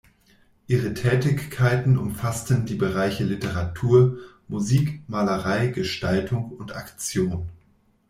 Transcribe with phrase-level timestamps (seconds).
[0.65, 7.47] Ihre Tätigkeiten umfassten die Bereiche Literatur, Musik, Malerei, Gestaltung und Aktion.